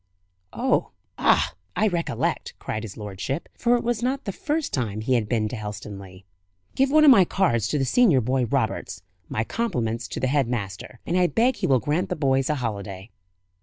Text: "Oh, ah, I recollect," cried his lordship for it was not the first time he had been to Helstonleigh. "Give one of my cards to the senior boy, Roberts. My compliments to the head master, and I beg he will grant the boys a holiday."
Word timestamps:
"Oh, 0.51 0.89
ah, 1.19 1.53
I 1.75 1.87
recollect," 1.87 2.55
cried 2.57 2.81
his 2.81 2.97
lordship 2.97 3.47
for 3.55 3.75
it 3.77 3.83
was 3.83 4.01
not 4.01 4.25
the 4.25 4.31
first 4.31 4.73
time 4.73 5.01
he 5.01 5.13
had 5.13 5.29
been 5.29 5.47
to 5.49 5.55
Helstonleigh. 5.55 6.21
"Give 6.73 6.89
one 6.89 7.05
of 7.05 7.11
my 7.11 7.23
cards 7.23 7.67
to 7.67 7.77
the 7.77 7.85
senior 7.85 8.19
boy, 8.19 8.45
Roberts. 8.45 9.03
My 9.29 9.43
compliments 9.43 10.07
to 10.07 10.19
the 10.19 10.25
head 10.25 10.47
master, 10.47 10.99
and 11.05 11.15
I 11.19 11.27
beg 11.27 11.57
he 11.57 11.67
will 11.67 11.79
grant 11.79 12.09
the 12.09 12.15
boys 12.15 12.49
a 12.49 12.55
holiday." 12.55 13.11